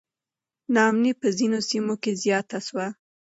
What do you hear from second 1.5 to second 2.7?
سیمو کې زیاته